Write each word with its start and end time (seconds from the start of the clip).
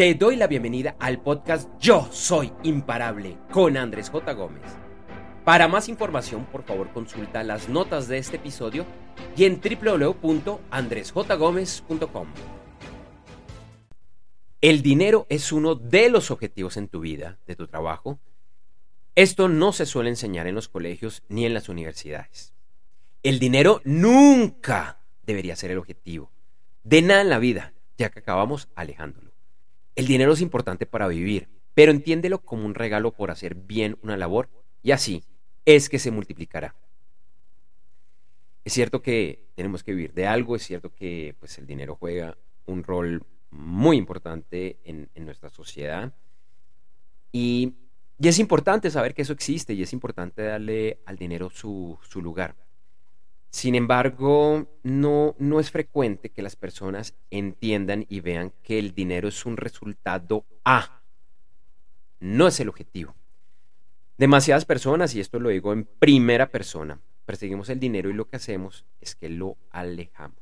Te 0.00 0.14
doy 0.14 0.36
la 0.36 0.46
bienvenida 0.46 0.96
al 0.98 1.20
podcast 1.20 1.68
Yo 1.78 2.08
Soy 2.10 2.50
Imparable 2.62 3.36
con 3.52 3.76
Andrés 3.76 4.08
J. 4.08 4.32
Gómez. 4.32 4.62
Para 5.44 5.68
más 5.68 5.90
información, 5.90 6.46
por 6.46 6.62
favor, 6.62 6.90
consulta 6.90 7.44
las 7.44 7.68
notas 7.68 8.08
de 8.08 8.16
este 8.16 8.36
episodio 8.36 8.86
y 9.36 9.44
en 9.44 9.60
www.andresjgomez.com. 9.60 12.28
El 14.62 14.80
dinero 14.80 15.26
es 15.28 15.52
uno 15.52 15.74
de 15.74 16.08
los 16.08 16.30
objetivos 16.30 16.78
en 16.78 16.88
tu 16.88 17.00
vida, 17.00 17.38
de 17.46 17.54
tu 17.54 17.66
trabajo. 17.66 18.18
Esto 19.14 19.50
no 19.50 19.74
se 19.74 19.84
suele 19.84 20.08
enseñar 20.08 20.46
en 20.46 20.54
los 20.54 20.70
colegios 20.70 21.22
ni 21.28 21.44
en 21.44 21.52
las 21.52 21.68
universidades. 21.68 22.54
El 23.22 23.38
dinero 23.38 23.82
nunca 23.84 25.02
debería 25.24 25.56
ser 25.56 25.72
el 25.72 25.78
objetivo 25.78 26.32
de 26.84 27.02
nada 27.02 27.20
en 27.20 27.28
la 27.28 27.38
vida, 27.38 27.74
ya 27.98 28.08
que 28.08 28.20
acabamos 28.20 28.70
alejándolo. 28.74 29.29
El 29.94 30.06
dinero 30.06 30.32
es 30.32 30.40
importante 30.40 30.86
para 30.86 31.08
vivir, 31.08 31.48
pero 31.74 31.92
entiéndelo 31.92 32.40
como 32.40 32.64
un 32.64 32.74
regalo 32.74 33.12
por 33.12 33.30
hacer 33.30 33.54
bien 33.54 33.98
una 34.02 34.16
labor 34.16 34.48
y 34.82 34.92
así 34.92 35.24
es 35.64 35.88
que 35.88 35.98
se 35.98 36.10
multiplicará. 36.10 36.74
Es 38.64 38.74
cierto 38.74 39.02
que 39.02 39.46
tenemos 39.54 39.82
que 39.82 39.92
vivir 39.92 40.12
de 40.12 40.26
algo, 40.26 40.56
es 40.56 40.62
cierto 40.62 40.94
que 40.94 41.34
pues, 41.38 41.58
el 41.58 41.66
dinero 41.66 41.96
juega 41.96 42.36
un 42.66 42.84
rol 42.84 43.24
muy 43.50 43.96
importante 43.96 44.78
en, 44.84 45.08
nuestra 45.16 45.50
sociedad 45.50 46.14
y, 47.32 47.74
es 48.18 48.38
importante 48.38 48.90
saber 48.90 49.14
que 49.14 49.22
eso 49.22 49.32
existe 49.32 49.72
y 49.72 49.82
es 49.82 49.94
importante 49.94 50.42
darle 50.42 51.00
al 51.06 51.16
dinero 51.16 51.48
su, 51.48 51.98
su 52.02 52.20
lugar. 52.20 52.54
Sin 53.50 53.74
embargo, 53.74 54.68
no, 54.84 55.34
no 55.38 55.58
es 55.60 55.70
frecuente 55.70 56.30
que 56.30 56.42
las 56.42 56.54
personas 56.54 57.14
entiendan 57.30 58.06
y 58.08 58.20
vean 58.20 58.52
que 58.62 58.78
el 58.78 58.94
dinero 58.94 59.28
es 59.28 59.44
un 59.44 59.56
resultado 59.56 60.46
A, 60.64 61.02
no 62.20 62.46
es 62.46 62.60
el 62.60 62.68
objetivo. 62.68 63.14
Demasiadas 64.16 64.66
personas, 64.66 65.14
y 65.14 65.20
esto 65.20 65.40
lo 65.40 65.48
digo 65.48 65.72
en 65.72 65.84
primera 65.84 66.50
persona, 66.50 67.00
perseguimos 67.24 67.68
el 67.70 67.80
dinero 67.80 68.08
y 68.08 68.12
lo 68.12 68.28
que 68.28 68.36
hacemos 68.36 68.84
es 69.00 69.16
que 69.16 69.28
lo 69.28 69.56
alejamos. 69.70 70.38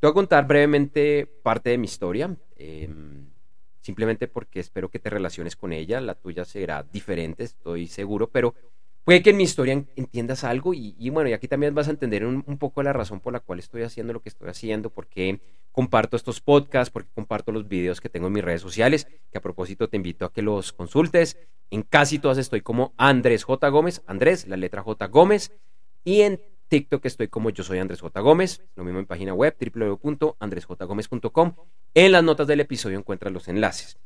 Te 0.00 0.06
voy 0.06 0.12
a 0.12 0.14
contar 0.14 0.46
brevemente 0.46 1.26
parte 1.42 1.70
de 1.70 1.78
mi 1.78 1.86
historia, 1.86 2.34
em, 2.56 3.26
simplemente 3.80 4.28
porque 4.28 4.60
espero 4.60 4.88
que 4.88 4.98
te 4.98 5.10
relaciones 5.10 5.56
con 5.56 5.72
ella, 5.72 6.00
la 6.00 6.14
tuya 6.14 6.44
será 6.44 6.82
diferente, 6.82 7.44
estoy 7.44 7.88
seguro, 7.88 8.30
pero 8.30 8.54
Puede 9.04 9.22
que 9.22 9.30
en 9.30 9.36
mi 9.36 9.42
historia 9.42 9.84
entiendas 9.96 10.44
algo 10.44 10.72
y, 10.72 11.10
bueno, 11.10 11.28
y 11.28 11.34
aquí 11.34 11.46
también 11.46 11.74
vas 11.74 11.88
a 11.88 11.90
entender 11.90 12.24
un, 12.24 12.42
poco 12.58 12.82
la 12.82 12.94
razón 12.94 13.20
por 13.20 13.34
la 13.34 13.40
cual 13.40 13.58
estoy 13.58 13.82
haciendo 13.82 14.14
lo 14.14 14.22
que 14.22 14.30
estoy 14.30 14.48
haciendo, 14.48 14.88
porque 14.88 15.42
comparto 15.72 16.16
estos 16.16 16.40
podcasts, 16.40 16.90
porque 16.90 17.10
comparto 17.14 17.52
los 17.52 17.68
videos 17.68 18.00
que 18.00 18.08
tengo 18.08 18.28
en 18.28 18.32
mis 18.32 18.42
redes 18.42 18.62
sociales, 18.62 19.06
que 19.30 19.36
a 19.36 19.42
propósito 19.42 19.90
te 19.90 19.98
invito 19.98 20.24
a 20.24 20.32
que 20.32 20.40
los 20.40 20.72
consultes. 20.72 21.36
En 21.70 21.82
casi 21.82 22.18
todas 22.18 22.38
estoy 22.38 22.62
como 22.62 22.94
Andrés 22.96 23.44
J. 23.44 23.68
Gómez, 23.68 24.02
Andrés, 24.06 24.48
la 24.48 24.56
letra 24.56 24.82
J. 24.82 25.06
Gómez, 25.08 25.52
y 26.02 26.22
en 26.22 26.40
TikTok 26.68 27.04
estoy 27.04 27.28
como 27.28 27.50
yo 27.50 27.62
soy 27.62 27.80
Andrés 27.80 28.00
J. 28.00 28.18
Gómez, 28.20 28.62
lo 28.74 28.84
mismo 28.84 29.00
en 29.00 29.06
página 29.06 29.34
web 29.34 29.54
www.andresjgomez.com. 29.60 31.54
En 31.92 32.12
las 32.12 32.24
notas 32.24 32.46
del 32.46 32.60
episodio 32.60 32.98
encuentras 32.98 33.34
los 33.34 33.48
enlaces. 33.48 33.98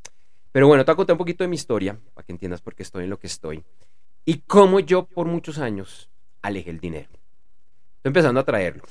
Pero 0.50 0.66
bueno, 0.66 0.84
te 0.84 0.90
voy 0.90 0.94
a 0.94 0.96
contar 0.96 1.14
un 1.14 1.18
poquito 1.18 1.44
de 1.44 1.48
mi 1.48 1.54
historia, 1.54 2.00
para 2.14 2.26
que 2.26 2.32
entiendas 2.32 2.62
por 2.62 2.74
qué 2.74 2.82
estoy 2.82 3.04
en 3.04 3.10
lo 3.10 3.20
que 3.20 3.28
estoy 3.28 3.62
y 4.28 4.42
cómo 4.46 4.78
yo 4.78 5.06
por 5.06 5.26
muchos 5.26 5.56
años 5.56 6.10
alejé 6.42 6.68
el 6.68 6.80
dinero. 6.80 7.08
Estoy 7.96 8.10
empezando 8.10 8.40
a 8.40 8.44
traerlo 8.44 8.82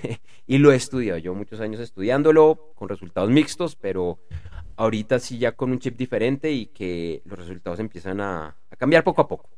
y 0.46 0.58
lo 0.58 0.70
he 0.70 0.76
estudiado. 0.76 1.18
Yo 1.18 1.34
muchos 1.34 1.58
años 1.58 1.80
estudiándolo 1.80 2.70
con 2.76 2.88
resultados 2.88 3.28
mixtos, 3.28 3.74
pero 3.74 4.20
ahorita 4.76 5.18
sí 5.18 5.38
ya 5.38 5.50
con 5.50 5.72
un 5.72 5.80
chip 5.80 5.96
diferente 5.96 6.52
y 6.52 6.66
que 6.66 7.22
los 7.24 7.36
resultados 7.36 7.80
empiezan 7.80 8.20
a, 8.20 8.56
cambiar 8.78 9.02
poco 9.02 9.22
a 9.22 9.26
poco. 9.26 9.50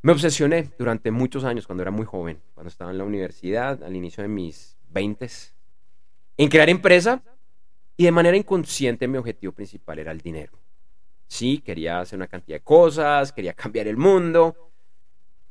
Me 0.00 0.12
obsesioné 0.12 0.70
durante 0.78 1.10
muchos 1.10 1.44
años 1.44 1.66
cuando 1.66 1.82
era 1.82 1.90
muy 1.90 2.06
joven, 2.06 2.40
cuando 2.54 2.70
estaba 2.70 2.92
en 2.92 2.96
la 2.96 3.04
universidad, 3.04 3.84
al 3.84 3.94
inicio 3.94 4.22
de 4.22 4.28
mis 4.28 4.78
20 4.88 5.28
en 6.38 6.48
crear 6.48 6.70
empresa 6.70 7.22
y 7.98 8.04
de 8.04 8.12
manera 8.12 8.38
inconsciente 8.38 9.06
mi 9.06 9.18
objetivo 9.18 9.52
principal 9.52 9.98
era 9.98 10.10
el 10.10 10.22
dinero. 10.22 10.59
Sí, 11.30 11.58
quería 11.58 12.00
hacer 12.00 12.16
una 12.16 12.26
cantidad 12.26 12.56
de 12.56 12.64
cosas, 12.64 13.32
quería 13.32 13.54
cambiar 13.54 13.86
el 13.86 13.96
mundo, 13.96 14.72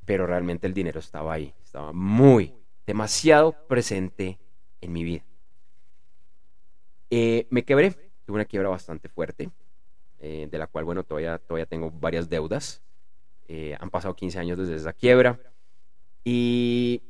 pero 0.03 0.28
realmente 0.28 0.67
el 0.67 0.73
dinero 0.73 1.00
estaba 1.00 1.34
ahí, 1.34 1.53
estaba 1.63 1.94
muy, 1.94 2.53
demasiado 2.85 3.53
presente 3.66 4.38
en 4.81 4.91
mi 4.91 5.06
vida. 5.06 5.23
Eh, 7.09 7.47
me 7.50 7.63
quebré, 7.63 7.91
tuve 8.25 8.35
una 8.35 8.44
quiebra 8.44 8.68
bastante 8.68 9.07
fuerte, 9.07 9.51
eh, 10.19 10.50
de 10.51 10.57
la 10.57 10.68
cual, 10.68 10.84
bueno, 10.84 11.06
todavía, 11.06 11.38
todavía 11.38 11.66
tengo 11.66 11.89
varias 11.89 12.29
deudas. 12.29 12.84
Eh, 13.47 13.78
han 13.79 13.89
pasado 13.89 14.13
15 14.13 14.38
años 14.38 14.57
desde 14.57 14.75
esa 14.75 14.91
quiebra 14.91 15.39
y 16.25 17.01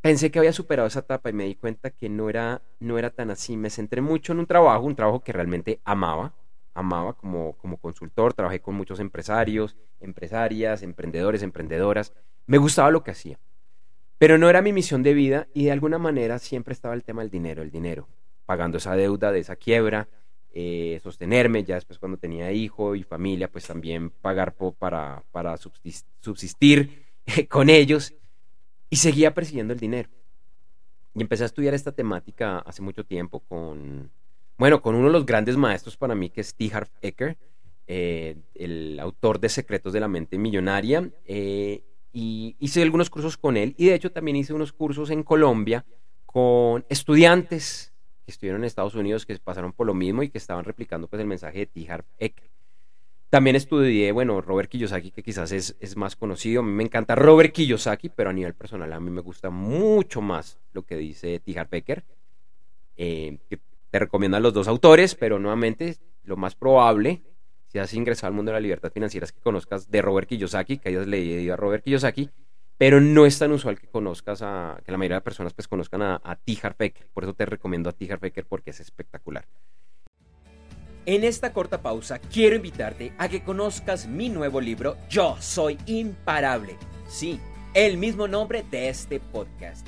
pensé 0.00 0.32
que 0.32 0.40
había 0.40 0.52
superado 0.52 0.88
esa 0.88 1.00
etapa 1.00 1.30
y 1.30 1.34
me 1.34 1.44
di 1.44 1.54
cuenta 1.54 1.90
que 1.90 2.08
no 2.08 2.28
era, 2.28 2.62
no 2.80 2.98
era 2.98 3.10
tan 3.10 3.30
así. 3.30 3.56
Me 3.56 3.70
centré 3.70 4.00
mucho 4.00 4.32
en 4.32 4.40
un 4.40 4.46
trabajo, 4.46 4.86
un 4.86 4.96
trabajo 4.96 5.20
que 5.20 5.32
realmente 5.32 5.80
amaba, 5.84 6.34
amaba 6.74 7.14
como, 7.14 7.54
como 7.58 7.76
consultor, 7.76 8.34
trabajé 8.34 8.60
con 8.60 8.74
muchos 8.74 9.00
empresarios, 9.00 9.76
empresarias, 10.00 10.82
emprendedores, 10.82 11.42
emprendedoras. 11.42 12.12
Me 12.46 12.58
gustaba 12.58 12.90
lo 12.90 13.02
que 13.02 13.10
hacía. 13.10 13.38
Pero 14.18 14.38
no 14.38 14.48
era 14.48 14.62
mi 14.62 14.72
misión 14.72 15.02
de 15.02 15.14
vida 15.14 15.48
y 15.52 15.64
de 15.64 15.72
alguna 15.72 15.98
manera 15.98 16.38
siempre 16.38 16.72
estaba 16.72 16.94
el 16.94 17.04
tema 17.04 17.22
del 17.22 17.30
dinero, 17.30 17.62
el 17.62 17.70
dinero, 17.70 18.08
pagando 18.46 18.78
esa 18.78 18.94
deuda 18.94 19.32
de 19.32 19.40
esa 19.40 19.56
quiebra, 19.56 20.08
eh, 20.54 21.00
sostenerme, 21.02 21.64
ya 21.64 21.76
después 21.76 21.98
cuando 21.98 22.18
tenía 22.18 22.52
hijo 22.52 22.94
y 22.94 23.02
familia, 23.02 23.50
pues 23.50 23.66
también 23.66 24.10
pagar 24.10 24.54
para, 24.78 25.24
para 25.32 25.56
subsistir 25.56 27.04
con 27.48 27.68
ellos 27.68 28.14
y 28.90 28.96
seguía 28.96 29.34
persiguiendo 29.34 29.72
el 29.72 29.80
dinero. 29.80 30.08
Y 31.14 31.22
empecé 31.22 31.42
a 31.42 31.46
estudiar 31.46 31.74
esta 31.74 31.92
temática 31.92 32.58
hace 32.58 32.82
mucho 32.82 33.04
tiempo 33.04 33.40
con 33.40 34.10
bueno, 34.58 34.82
con 34.82 34.94
uno 34.94 35.06
de 35.06 35.12
los 35.12 35.26
grandes 35.26 35.56
maestros 35.56 35.96
para 35.96 36.14
mí, 36.14 36.30
que 36.30 36.40
es 36.40 36.54
T. 36.54 36.70
Harv 36.72 36.88
Eker, 37.00 37.36
eh, 37.86 38.36
el 38.54 38.98
autor 39.00 39.40
de 39.40 39.48
Secretos 39.48 39.92
de 39.92 40.00
la 40.00 40.08
Mente 40.08 40.38
Millonaria. 40.38 41.10
Eh, 41.24 41.82
y 42.12 42.56
hice 42.58 42.82
algunos 42.82 43.10
cursos 43.10 43.36
con 43.36 43.56
él 43.56 43.74
y 43.78 43.86
de 43.86 43.94
hecho 43.94 44.12
también 44.12 44.36
hice 44.36 44.52
unos 44.52 44.72
cursos 44.72 45.10
en 45.10 45.22
Colombia 45.22 45.84
con 46.26 46.84
estudiantes 46.88 47.92
que 48.24 48.30
estuvieron 48.30 48.60
en 48.60 48.66
Estados 48.66 48.94
Unidos 48.94 49.24
que 49.24 49.36
pasaron 49.38 49.72
por 49.72 49.86
lo 49.86 49.94
mismo 49.94 50.22
y 50.22 50.28
que 50.28 50.38
estaban 50.38 50.64
replicando 50.64 51.08
pues 51.08 51.20
el 51.20 51.26
mensaje 51.26 51.60
de 51.60 51.66
T. 51.66 51.90
Harv 51.90 52.04
Eker. 52.18 52.50
También 53.30 53.56
estudié, 53.56 54.12
bueno, 54.12 54.42
Robert 54.42 54.70
Kiyosaki, 54.70 55.10
que 55.10 55.22
quizás 55.22 55.52
es, 55.52 55.96
más 55.96 56.16
conocido. 56.16 56.60
A 56.60 56.64
mí 56.64 56.70
me 56.70 56.82
encanta 56.82 57.14
Robert 57.14 57.50
Kiyosaki, 57.50 58.10
pero 58.10 58.28
a 58.28 58.32
nivel 58.34 58.54
personal 58.54 58.92
a 58.92 59.00
mí 59.00 59.10
me 59.10 59.22
gusta 59.22 59.48
mucho 59.48 60.20
más 60.20 60.58
lo 60.74 60.82
que 60.82 60.96
dice 60.96 61.40
T. 61.40 61.58
Harv 61.58 61.74
Eker. 61.74 62.04
Eh, 62.94 63.38
te 63.92 63.98
recomiendo 63.98 64.38
a 64.38 64.40
los 64.40 64.54
dos 64.54 64.68
autores, 64.68 65.14
pero 65.14 65.38
nuevamente 65.38 65.98
lo 66.24 66.38
más 66.38 66.54
probable, 66.54 67.22
si 67.66 67.78
has 67.78 67.92
ingresado 67.92 68.28
al 68.28 68.34
mundo 68.34 68.50
de 68.50 68.54
la 68.54 68.60
libertad 68.60 68.90
financiera, 68.90 69.26
es 69.26 69.32
que 69.32 69.40
conozcas 69.42 69.90
de 69.90 70.00
Robert 70.00 70.26
Kiyosaki, 70.26 70.78
que 70.78 70.88
hayas 70.88 71.06
leído 71.06 71.52
a 71.52 71.56
Robert 71.58 71.84
Kiyosaki, 71.84 72.30
pero 72.78 73.02
no 73.02 73.26
es 73.26 73.38
tan 73.38 73.52
usual 73.52 73.78
que 73.78 73.86
conozcas 73.88 74.40
a, 74.40 74.80
que 74.82 74.90
la 74.92 74.96
mayoría 74.96 75.16
de 75.16 75.20
personas 75.20 75.52
pues 75.52 75.68
conozcan 75.68 76.00
a, 76.00 76.22
a 76.24 76.36
T. 76.36 76.58
Por 77.12 77.24
eso 77.24 77.34
te 77.34 77.44
recomiendo 77.44 77.90
a 77.90 77.92
T. 77.92 78.10
Harv 78.10 78.32
porque 78.48 78.70
es 78.70 78.80
espectacular. 78.80 79.46
En 81.04 81.22
esta 81.22 81.52
corta 81.52 81.82
pausa 81.82 82.18
quiero 82.18 82.56
invitarte 82.56 83.12
a 83.18 83.28
que 83.28 83.44
conozcas 83.44 84.06
mi 84.06 84.30
nuevo 84.30 84.62
libro 84.62 84.96
Yo 85.10 85.36
Soy 85.38 85.76
Imparable. 85.84 86.78
Sí, 87.08 87.38
el 87.74 87.98
mismo 87.98 88.26
nombre 88.26 88.64
de 88.70 88.88
este 88.88 89.20
podcast. 89.20 89.86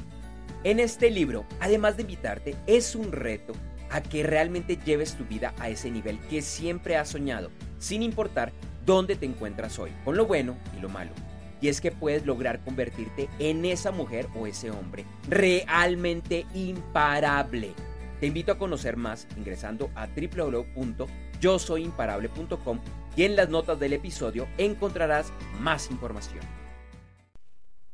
En 0.63 0.79
este 0.79 1.11
libro, 1.11 1.47
además 1.59 1.97
de 1.97 2.03
invitarte, 2.03 2.55
es 2.67 2.95
un 2.95 3.11
reto 3.11 3.55
a 3.91 4.03
que 4.03 4.23
realmente 4.23 4.79
lleves 4.85 5.15
tu 5.15 5.25
vida 5.25 5.55
a 5.59 5.69
ese 5.69 5.91
nivel 5.91 6.19
que 6.29 6.43
siempre 6.43 6.97
has 6.97 7.09
soñado, 7.09 7.51
sin 7.79 8.03
importar 8.03 8.53
dónde 8.85 9.17
te 9.17 9.27
encuentras 9.27 9.79
hoy, 9.79 9.93
con 10.05 10.17
lo 10.17 10.27
bueno 10.27 10.57
y 10.77 10.81
lo 10.81 10.89
malo. 10.89 11.13
Y 11.61 11.69
es 11.69 11.81
que 11.81 11.93
puedes 11.93 12.27
lograr 12.27 12.65
convertirte 12.65 13.29
en 13.39 13.65
esa 13.65 13.91
mujer 13.91 14.29
o 14.35 14.47
ese 14.47 14.71
hombre 14.71 15.07
realmente 15.29 16.47
imparable. 16.55 17.73
Te 18.21 18.27
invito 18.27 18.53
a 18.53 18.59
conocer 18.59 18.97
más 18.97 19.27
ingresando 19.37 19.91
a 19.95 20.07
www.yosoyimparable.com 20.07 22.81
y 23.17 23.25
en 23.25 23.37
las 23.37 23.49
notas 23.49 23.79
del 23.79 23.95
episodio 23.95 24.47
encontrarás 24.59 25.33
más 25.61 25.91
información. 25.91 26.64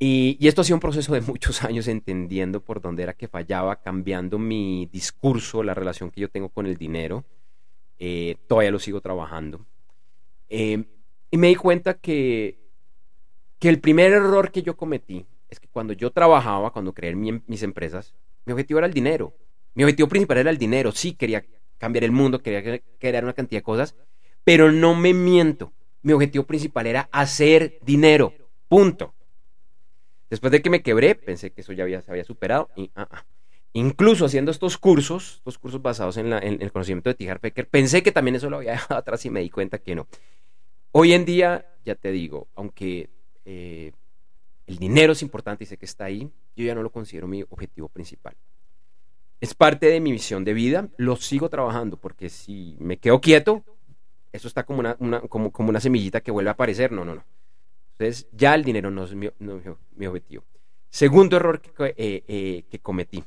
Y, 0.03 0.39
esto 0.49 0.63
ha 0.63 0.65
sido 0.65 0.77
un 0.77 0.81
proceso 0.81 1.13
de 1.13 1.21
muchos 1.21 1.63
años 1.65 1.87
entendiendo 1.87 2.61
por 2.65 2.81
dónde 2.81 3.03
era 3.03 3.13
que 3.13 3.29
fallaba, 3.29 3.77
cambiando 3.77 4.39
mi 4.39 4.89
discurso, 4.91 5.63
la 5.63 5.75
relación 5.75 6.11
que 6.11 6.23
yo 6.23 6.31
tengo 6.31 6.49
con 6.49 6.67
el 6.67 6.77
dinero. 6.77 7.25
Eh, 7.99 8.37
todavía 8.49 8.71
lo 8.71 8.79
sigo 8.79 9.03
trabajando. 9.03 9.67
Eh, 10.49 10.85
y 11.31 11.37
me 11.37 11.49
di 11.49 11.55
cuenta 11.55 11.95
que, 11.95 12.59
que 13.59 13.69
el 13.69 13.79
primer 13.79 14.13
error 14.13 14.51
que 14.51 14.63
yo 14.63 14.75
cometí 14.75 15.27
es 15.51 15.61
que 15.61 15.69
cuando 15.69 15.93
yo 15.93 16.11
trabajaba, 16.11 16.73
cuando 16.73 16.95
creé 16.95 17.15
mis 17.15 17.63
empresas, 17.63 18.15
mi 18.47 18.53
objetivo 18.55 18.79
era 18.79 18.87
el 18.87 18.95
dinero. 18.95 19.35
Mi 19.75 19.85
objetivo 19.85 20.09
principal 20.09 20.39
era 20.39 20.51
el 20.51 20.57
dinero. 20.57 20.93
Sí, 20.93 21.13
quería 21.13 21.45
cambiar 21.77 22.05
el 22.05 22.13
mundo, 22.13 22.43
quería 22.43 22.81
crear 22.99 23.23
una 23.23 23.35
cantidad 23.35 23.59
de 23.61 23.65
cosas, 23.65 23.95
pero 24.45 24.73
no 24.73 24.95
me 24.95 25.13
miento. 25.13 25.73
Mi 26.03 26.15
objetivo 26.15 26.45
principal 26.45 26.87
era 26.87 27.09
hacer 27.13 27.79
dinero. 27.83 28.33
Punto. 28.67 29.13
Después 30.31 30.53
de 30.53 30.63
que 30.63 30.71
me 30.71 30.83
quebré, 30.83 31.17
pensé 31.17 31.51
que 31.51 31.61
eso 31.61 31.73
ya 31.73 31.83
había, 31.83 32.01
se 32.03 32.11
había 32.11 32.25
superado. 32.25 32.71
Y, 32.77 32.91
ah, 32.95 33.09
ah. 33.11 33.25
Incluso 33.73 34.25
haciendo 34.25 34.51
estos 34.51 34.79
cursos, 34.79 35.37
estos 35.39 35.59
cursos 35.59 35.83
basados 35.83 36.17
en, 36.17 36.33
el 36.33 36.73
conocimiento 36.73 37.11
de 37.11 37.15
Tijar 37.15 37.41
Pecker, 37.41 37.69
pensé 37.69 38.03
que 38.03 38.13
también 38.13 38.37
eso 38.37 38.49
lo 38.49 38.57
había 38.57 38.73
dejado 38.73 38.99
atrás 38.99 39.25
y 39.27 39.31
me 39.31 39.41
di 39.41 39.51
cuenta 39.51 39.79
que 39.79 39.95
no. 39.95 40.07
Hoy 40.93 41.13
en 41.13 41.25
día, 41.25 41.67
ya 41.85 41.95
te 41.95 42.11
digo, 42.11 42.49
aunque 42.55 43.11
eh, 43.45 43.93
el 44.67 44.79
dinero 44.79 45.13
es 45.13 45.23
importante 45.23 45.65
y 45.65 45.67
sé 45.67 45.77
que 45.77 45.85
está 45.85 46.05
ahí, 46.05 46.31
yo 46.57 46.65
ya 46.65 46.75
no 46.75 46.83
lo 46.83 46.91
considero 46.91 47.29
mi 47.29 47.43
objetivo 47.43 47.89
principal. 47.89 48.37
Es 49.41 49.55
parte 49.55 49.87
de 49.87 50.01
mi 50.01 50.13
misión 50.13 50.45
de 50.45 50.53
vida, 50.53 50.89
lo 50.97 51.17
sigo 51.17 51.49
trabajando 51.49 51.97
porque 51.97 52.29
si 52.29 52.77
me 52.81 52.99
quedo 52.99 53.21
quieto, 53.21 53.65
eso 54.33 54.49
está 54.49 54.65
como 54.65 54.81
una 54.81 55.81
semillita 55.81 56.21
que 56.21 56.31
vuelve 56.31 56.51
a 56.51 56.55
aparecer. 56.55 56.93
No, 56.93 57.05
no, 57.05 57.15
no. 57.15 57.25
Entonces, 58.01 58.29
ya 58.33 58.55
el 58.55 58.65
dinero 58.65 58.91
no 58.91 59.05
es 59.05 59.15
mi, 59.15 60.07
objetivo. 60.07 60.43
Segundo 60.89 61.37
error 61.37 61.61
eh, 61.81 62.25
eh, 62.27 62.65
que, 62.71 62.79
cometí. 62.79 63.23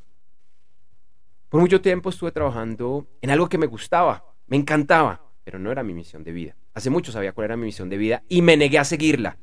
Por 1.47 1.61
mucho 1.61 1.79
tiempo 1.79 2.09
estuve 2.09 2.31
trabajando 2.31 3.05
en 3.21 3.29
algo 3.29 3.47
que 3.47 3.59
me 3.59 3.67
gustaba, 3.67 4.25
me 4.47 4.57
encantaba, 4.57 5.21
pero 5.43 5.59
no 5.59 5.71
era 5.71 5.83
mi 5.83 5.93
misión 5.93 6.23
de 6.23 6.31
vida. 6.31 6.55
Hace 6.73 6.89
mucho 6.89 7.11
sabía 7.11 7.33
cuál 7.33 7.45
era 7.45 7.55
mi 7.55 7.65
misión 7.65 7.87
de 7.87 7.97
vida 7.97 8.23
y 8.27 8.41
me 8.41 8.57
negué 8.57 8.79
a 8.79 8.83
seguirla. 8.83 9.37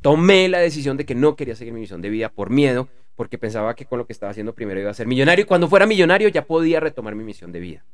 Tomé 0.00 0.48
la 0.48 0.60
decisión 0.60 0.96
de 0.96 1.04
que 1.04 1.14
no 1.14 1.36
quería 1.36 1.56
seguir 1.56 1.74
mi 1.74 1.80
misión 1.80 2.00
de 2.00 2.08
vida 2.08 2.30
por 2.30 2.48
miedo, 2.48 2.88
porque 3.16 3.36
pensaba 3.36 3.74
que 3.74 3.84
con 3.84 3.98
lo 3.98 4.06
que 4.06 4.14
estaba 4.14 4.30
haciendo 4.30 4.54
primero 4.54 4.80
iba 4.80 4.90
a 4.90 4.94
ser 4.94 5.06
millonario 5.06 5.42
y 5.42 5.46
cuando 5.46 5.68
fuera 5.68 5.84
millonario 5.84 6.28
ya 6.28 6.46
podía 6.46 6.80
retomar 6.80 7.14
mi 7.14 7.22
misión 7.22 7.52
de 7.52 7.60
vida. 7.60 7.84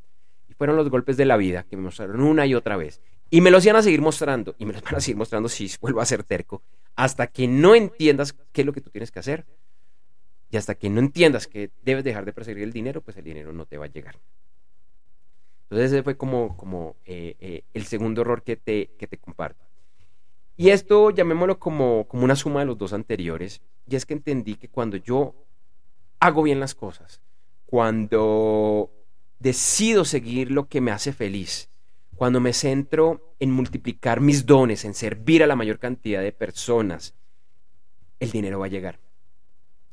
Y 0.48 0.54
fueron 0.54 0.76
los 0.76 0.88
golpes 0.88 1.16
de 1.16 1.24
la 1.24 1.36
vida 1.36 1.64
que 1.68 1.76
me 1.76 1.82
mostraron 1.82 2.20
una 2.20 2.46
y 2.46 2.54
otra 2.54 2.76
vez. 2.76 3.02
Y 3.30 3.40
me 3.40 3.50
los 3.50 3.64
iban 3.64 3.76
a 3.76 3.82
seguir 3.82 4.00
mostrando, 4.00 4.56
y 4.58 4.66
me 4.66 4.72
los 4.72 4.82
van 4.82 4.96
a 4.96 5.00
seguir 5.00 5.16
mostrando 5.16 5.48
si 5.48 5.70
vuelvo 5.80 6.00
a 6.00 6.06
ser 6.06 6.24
terco, 6.24 6.62
hasta 6.96 7.28
que 7.28 7.46
no 7.46 7.74
entiendas 7.74 8.34
qué 8.52 8.62
es 8.62 8.66
lo 8.66 8.72
que 8.72 8.80
tú 8.80 8.90
tienes 8.90 9.10
que 9.10 9.20
hacer. 9.20 9.46
Y 10.50 10.56
hasta 10.56 10.74
que 10.74 10.90
no 10.90 10.98
entiendas 10.98 11.46
que 11.46 11.70
debes 11.82 12.02
dejar 12.02 12.24
de 12.24 12.32
perseguir 12.32 12.64
el 12.64 12.72
dinero, 12.72 13.02
pues 13.02 13.16
el 13.16 13.24
dinero 13.24 13.52
no 13.52 13.66
te 13.66 13.78
va 13.78 13.84
a 13.84 13.88
llegar. 13.88 14.18
Entonces 15.64 15.92
ese 15.92 16.02
fue 16.02 16.16
como, 16.16 16.56
como 16.56 16.96
eh, 17.04 17.36
eh, 17.38 17.62
el 17.72 17.86
segundo 17.86 18.22
error 18.22 18.42
que 18.42 18.56
te, 18.56 18.90
que 18.98 19.06
te 19.06 19.16
comparto. 19.16 19.64
Y 20.56 20.70
esto 20.70 21.10
llamémoslo 21.10 21.60
como, 21.60 22.08
como 22.08 22.24
una 22.24 22.34
suma 22.34 22.60
de 22.60 22.66
los 22.66 22.76
dos 22.76 22.92
anteriores. 22.92 23.62
Y 23.88 23.94
es 23.94 24.04
que 24.04 24.14
entendí 24.14 24.56
que 24.56 24.68
cuando 24.68 24.96
yo 24.96 25.34
hago 26.18 26.42
bien 26.42 26.58
las 26.58 26.74
cosas, 26.74 27.22
cuando 27.64 28.90
decido 29.38 30.04
seguir 30.04 30.50
lo 30.50 30.68
que 30.68 30.80
me 30.80 30.90
hace 30.90 31.12
feliz, 31.12 31.70
cuando 32.20 32.38
me 32.38 32.52
centro 32.52 33.34
en 33.40 33.50
multiplicar 33.50 34.20
mis 34.20 34.44
dones, 34.44 34.84
en 34.84 34.92
servir 34.92 35.42
a 35.42 35.46
la 35.46 35.56
mayor 35.56 35.78
cantidad 35.78 36.20
de 36.20 36.32
personas, 36.32 37.14
el 38.18 38.30
dinero 38.30 38.58
va 38.58 38.66
a 38.66 38.68
llegar 38.68 39.00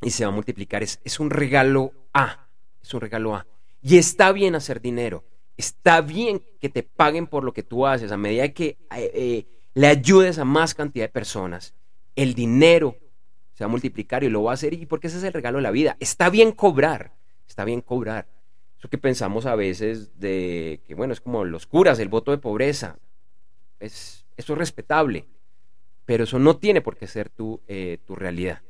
y 0.01 0.09
se 0.09 0.25
va 0.25 0.31
a 0.33 0.35
multiplicar. 0.35 0.83
Es, 0.83 1.19
un 1.21 1.29
regalo 1.29 1.93
A, 2.13 2.49
es 2.83 2.93
un 2.93 2.99
regalo 2.99 3.33
A. 3.33 3.47
Y 3.81 3.97
está 3.97 4.33
bien 4.33 4.55
hacer 4.55 4.81
dinero, 4.81 5.23
está 5.55 6.01
bien 6.01 6.43
que 6.59 6.67
te 6.67 6.83
paguen 6.83 7.27
por 7.27 7.45
lo 7.45 7.53
que 7.53 7.63
tú 7.63 7.87
haces 7.87 8.11
a 8.11 8.17
medida 8.17 8.49
que 8.49 8.77
eh, 8.93 9.11
eh, 9.13 9.45
le 9.73 9.87
ayudes 9.87 10.37
a 10.37 10.43
más 10.43 10.75
cantidad 10.75 11.05
de 11.05 11.13
personas. 11.13 11.75
El 12.13 12.33
dinero 12.33 12.97
se 13.53 13.63
va 13.63 13.67
a 13.67 13.71
multiplicar 13.71 14.25
y 14.25 14.29
lo 14.29 14.43
va 14.43 14.51
a 14.51 14.55
hacer 14.55 14.73
y 14.73 14.85
porque 14.85 15.07
ese 15.07 15.19
es 15.19 15.23
el 15.23 15.31
regalo 15.31 15.59
de 15.59 15.63
la 15.63 15.71
vida. 15.71 15.95
Está 16.01 16.29
bien 16.29 16.51
cobrar, 16.51 17.13
está 17.47 17.63
bien 17.63 17.79
cobrar. 17.79 18.27
Eso 18.77 18.89
que 18.89 18.97
pensamos 18.97 19.45
a 19.45 19.55
veces 19.55 20.19
de 20.19 20.81
que, 20.85 20.93
bueno, 20.93 21.13
es 21.13 21.21
como 21.21 21.43
los 21.45 21.65
curas, 21.65 21.99
el 21.99 22.09
voto 22.09 22.31
de 22.31 22.37
pobreza. 22.37 22.97
Es, 23.79 24.25
eso 24.35 24.53
es 24.53 24.59
respetable, 24.59 25.27
pero 26.05 26.25
eso 26.25 26.39
no 26.39 26.57
tiene 26.57 26.81
por 26.81 26.95
qué 26.95 27.07
ser 27.07 27.29
tu, 27.29 27.61
eh, 27.67 27.99
tu 28.05 28.15
realidad. 28.15 28.61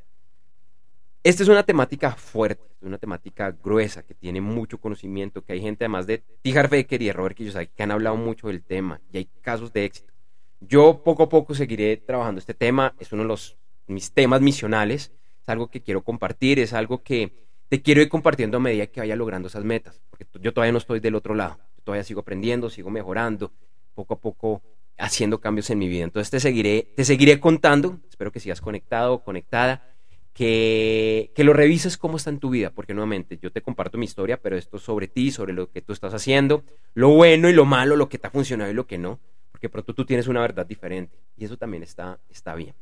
Esta 1.24 1.42
es 1.42 1.48
una 1.48 1.62
temática 1.62 2.12
fuerte, 2.12 2.64
una 2.80 2.96
temática 2.96 3.50
gruesa, 3.50 4.02
que 4.02 4.14
tiene 4.14 4.40
mucho 4.40 4.78
conocimiento, 4.78 5.42
que 5.42 5.52
hay 5.52 5.60
gente 5.60 5.84
además 5.84 6.06
de 6.06 6.22
Tijar 6.42 6.70
Becker 6.70 7.02
y 7.02 7.12
Robert 7.12 7.36
Kiyosaki 7.36 7.72
que 7.74 7.82
han 7.82 7.90
hablado 7.90 8.16
mucho 8.16 8.48
del 8.48 8.62
tema 8.62 9.00
y 9.12 9.18
hay 9.18 9.28
casos 9.42 9.72
de 9.72 9.84
éxito. 9.84 10.12
Yo 10.60 11.02
poco 11.04 11.24
a 11.24 11.28
poco 11.28 11.54
seguiré 11.54 11.96
trabajando 11.98 12.38
este 12.38 12.54
tema, 12.54 12.94
es 12.98 13.12
uno 13.12 13.22
de 13.22 13.28
los, 13.28 13.56
mis 13.86 14.12
temas 14.12 14.40
misionales, 14.40 15.12
es 15.42 15.48
algo 15.48 15.68
que 15.68 15.82
quiero 15.82 16.02
compartir, 16.02 16.60
es 16.60 16.72
algo 16.72 17.02
que 17.02 17.32
te 17.68 17.82
quiero 17.82 18.00
ir 18.00 18.08
compartiendo 18.08 18.56
a 18.56 18.60
medida 18.60 18.86
que 18.86 19.00
vaya 19.00 19.16
logrando 19.16 19.48
esas 19.48 19.64
metas, 19.64 20.00
porque 20.10 20.26
yo 20.40 20.52
todavía 20.52 20.72
no 20.72 20.78
estoy 20.78 21.00
del 21.00 21.14
otro 21.14 21.34
lado, 21.34 21.58
yo 21.76 21.82
todavía 21.84 22.04
sigo 22.04 22.20
aprendiendo, 22.20 22.70
sigo 22.70 22.90
mejorando, 22.90 23.52
poco 23.94 24.14
a 24.14 24.20
poco 24.20 24.62
haciendo 24.96 25.40
cambios 25.40 25.70
en 25.70 25.78
mi 25.78 25.88
vida. 25.88 26.04
Entonces 26.04 26.30
te 26.30 26.40
seguiré, 26.40 26.88
te 26.96 27.04
seguiré 27.04 27.40
contando, 27.40 28.00
espero 28.08 28.32
que 28.32 28.40
sigas 28.40 28.60
conectado 28.60 29.14
o 29.14 29.22
conectada, 29.22 29.94
que, 30.32 31.32
que 31.34 31.44
lo 31.44 31.52
revises 31.52 31.96
cómo 31.96 32.16
está 32.16 32.30
en 32.30 32.38
tu 32.38 32.50
vida, 32.50 32.70
porque 32.70 32.94
nuevamente 32.94 33.38
yo 33.40 33.50
te 33.50 33.60
comparto 33.60 33.98
mi 33.98 34.04
historia, 34.04 34.40
pero 34.40 34.56
esto 34.56 34.76
es 34.76 34.82
sobre 34.82 35.08
ti, 35.08 35.30
sobre 35.30 35.52
lo 35.52 35.70
que 35.70 35.82
tú 35.82 35.92
estás 35.92 36.14
haciendo, 36.14 36.64
lo 36.94 37.10
bueno 37.10 37.48
y 37.48 37.52
lo 37.52 37.64
malo, 37.64 37.96
lo 37.96 38.08
que 38.08 38.18
te 38.18 38.28
ha 38.28 38.30
funcionado 38.30 38.70
y 38.70 38.74
lo 38.74 38.86
que 38.86 38.98
no, 38.98 39.18
porque 39.50 39.68
pronto 39.68 39.94
tú 39.94 40.04
tienes 40.04 40.28
una 40.28 40.40
verdad 40.40 40.64
diferente 40.64 41.18
y 41.36 41.44
eso 41.44 41.56
también 41.56 41.82
está, 41.82 42.20
está 42.28 42.54
bien. 42.54 42.74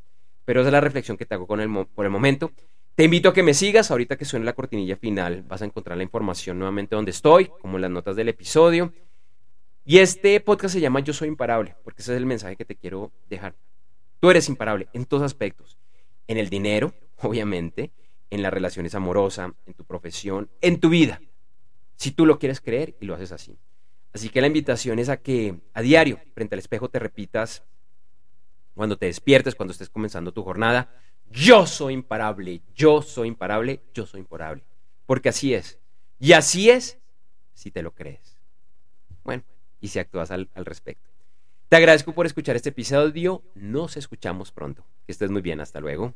Pero 0.44 0.60
esa 0.60 0.68
es 0.68 0.72
la 0.72 0.80
reflexión 0.80 1.16
que 1.16 1.26
te 1.26 1.34
hago 1.34 1.46
con 1.46 1.60
el, 1.60 1.86
por 1.86 2.04
el 2.04 2.10
momento. 2.10 2.52
Te 2.96 3.04
invito 3.04 3.28
a 3.28 3.34
que 3.34 3.42
me 3.42 3.52
sigas. 3.52 3.90
Ahorita 3.90 4.16
que 4.16 4.24
suene 4.24 4.46
la 4.46 4.54
cortinilla 4.54 4.96
final, 4.96 5.42
vas 5.42 5.60
a 5.60 5.66
encontrar 5.66 5.98
la 5.98 6.02
información 6.02 6.58
nuevamente 6.58 6.96
donde 6.96 7.10
estoy, 7.10 7.50
como 7.60 7.76
en 7.76 7.82
las 7.82 7.90
notas 7.90 8.16
del 8.16 8.30
episodio. 8.30 8.94
Y 9.84 9.98
este 9.98 10.40
podcast 10.40 10.72
se 10.72 10.80
llama 10.80 11.00
Yo 11.00 11.12
Soy 11.12 11.28
Imparable, 11.28 11.76
porque 11.84 12.00
ese 12.00 12.12
es 12.12 12.16
el 12.16 12.24
mensaje 12.24 12.56
que 12.56 12.64
te 12.64 12.74
quiero 12.74 13.12
dejar. 13.28 13.54
Tú 14.18 14.30
eres 14.30 14.48
imparable 14.48 14.88
en 14.94 15.04
todos 15.04 15.24
aspectos. 15.24 15.76
En 16.26 16.38
el 16.38 16.48
dinero, 16.48 16.94
obviamente, 17.20 17.92
en 18.30 18.40
las 18.40 18.50
relaciones 18.50 18.94
amorosas, 18.94 19.52
en 19.66 19.74
tu 19.74 19.84
profesión, 19.84 20.48
en 20.62 20.80
tu 20.80 20.88
vida. 20.88 21.20
Si 21.96 22.12
tú 22.12 22.24
lo 22.24 22.38
quieres 22.38 22.62
creer 22.62 22.96
y 22.98 23.04
lo 23.04 23.14
haces 23.14 23.30
así. 23.30 23.58
Así 24.14 24.30
que 24.30 24.40
la 24.40 24.46
invitación 24.46 24.98
es 24.98 25.10
a 25.10 25.18
que 25.18 25.60
a 25.74 25.82
diario, 25.82 26.18
frente 26.32 26.54
al 26.54 26.60
espejo, 26.60 26.88
te 26.88 26.98
repitas 26.98 27.62
cuando 28.72 28.96
te 28.96 29.04
despiertes, 29.04 29.54
cuando 29.54 29.72
estés 29.72 29.90
comenzando 29.90 30.32
tu 30.32 30.42
jornada, 30.42 30.98
yo 31.30 31.66
soy 31.66 31.94
imparable, 31.94 32.62
yo 32.74 33.02
soy 33.02 33.28
imparable, 33.28 33.82
yo 33.92 34.06
soy 34.06 34.20
imparable. 34.20 34.64
Porque 35.06 35.28
así 35.28 35.54
es. 35.54 35.78
Y 36.18 36.32
así 36.32 36.70
es 36.70 36.98
si 37.54 37.70
te 37.70 37.82
lo 37.82 37.92
crees. 37.92 38.38
Bueno, 39.24 39.44
y 39.80 39.88
si 39.88 39.98
actúas 39.98 40.30
al, 40.30 40.48
respecto. 40.54 41.10
Te 41.68 41.76
agradezco 41.76 42.12
por 42.12 42.26
escuchar 42.26 42.56
este 42.56 42.70
episodio. 42.70 43.42
Nos 43.54 43.96
escuchamos 43.96 44.52
pronto. 44.52 44.84
Que 45.04 45.12
estés 45.12 45.30
muy 45.30 45.42
bien. 45.42 45.60
Hasta 45.60 45.80
luego. 45.80 46.14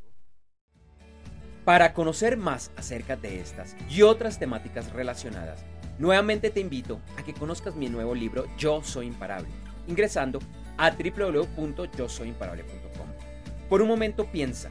Para 1.64 1.92
conocer 1.92 2.36
más 2.36 2.70
acerca 2.76 3.16
de 3.16 3.40
estas 3.40 3.76
y 3.88 4.02
otras 4.02 4.38
temáticas 4.38 4.92
relacionadas, 4.92 5.64
nuevamente 5.98 6.50
te 6.50 6.60
invito 6.60 7.00
a 7.16 7.22
que 7.22 7.34
conozcas 7.34 7.76
mi 7.76 7.88
nuevo 7.88 8.14
libro 8.14 8.46
Yo 8.56 8.82
Soy 8.82 9.06
Imparable, 9.06 9.50
ingresando 9.86 10.40
a 10.78 10.90
www.yosoyimparable.com. 10.90 13.08
Por 13.68 13.82
un 13.82 13.88
momento 13.88 14.24
piensa, 14.32 14.70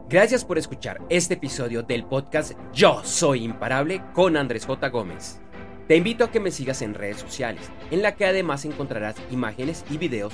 Gracias 0.07 0.43
por 0.43 0.57
escuchar 0.57 0.99
este 1.09 1.35
episodio 1.35 1.83
del 1.83 2.03
podcast 2.03 2.53
Yo 2.73 3.03
Soy 3.03 3.43
Imparable 3.43 4.01
con 4.13 4.35
Andrés 4.37 4.65
J. 4.65 4.89
Gómez. 4.89 5.39
Te 5.87 5.95
invito 5.95 6.23
a 6.23 6.31
que 6.31 6.39
me 6.39 6.49
sigas 6.51 6.81
en 6.81 6.95
redes 6.95 7.17
sociales, 7.17 7.69
en 7.91 8.01
la 8.01 8.15
que 8.15 8.25
además 8.25 8.65
encontrarás 8.65 9.15
imágenes 9.31 9.85
y 9.89 9.97
videos 9.97 10.33